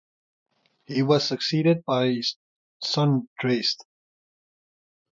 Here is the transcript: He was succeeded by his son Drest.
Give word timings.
He 0.85 1.03
was 1.03 1.27
succeeded 1.27 1.85
by 1.85 2.07
his 2.07 2.35
son 2.81 3.29
Drest. 3.39 3.85